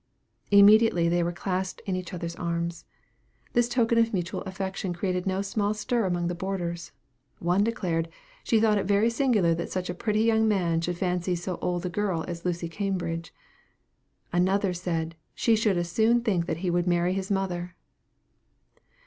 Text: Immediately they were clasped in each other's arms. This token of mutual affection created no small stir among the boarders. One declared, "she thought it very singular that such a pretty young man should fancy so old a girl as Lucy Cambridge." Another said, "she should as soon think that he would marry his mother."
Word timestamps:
Immediately 0.49 1.09
they 1.09 1.21
were 1.21 1.31
clasped 1.31 1.83
in 1.85 1.95
each 1.95 2.11
other's 2.11 2.35
arms. 2.35 2.85
This 3.53 3.69
token 3.69 3.99
of 3.99 4.13
mutual 4.15 4.41
affection 4.47 4.95
created 4.95 5.27
no 5.27 5.43
small 5.43 5.75
stir 5.75 6.05
among 6.05 6.27
the 6.27 6.33
boarders. 6.33 6.91
One 7.37 7.63
declared, 7.63 8.09
"she 8.43 8.59
thought 8.59 8.79
it 8.79 8.87
very 8.87 9.11
singular 9.11 9.53
that 9.53 9.69
such 9.69 9.91
a 9.91 9.93
pretty 9.93 10.21
young 10.21 10.47
man 10.47 10.81
should 10.81 10.97
fancy 10.97 11.35
so 11.35 11.59
old 11.61 11.85
a 11.85 11.89
girl 11.89 12.25
as 12.27 12.43
Lucy 12.43 12.67
Cambridge." 12.67 13.31
Another 14.33 14.73
said, 14.73 15.15
"she 15.35 15.55
should 15.55 15.77
as 15.77 15.91
soon 15.91 16.21
think 16.21 16.47
that 16.47 16.57
he 16.65 16.71
would 16.71 16.87
marry 16.87 17.13
his 17.13 17.29
mother." 17.29 17.75